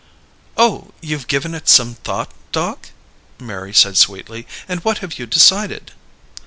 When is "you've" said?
1.01-1.27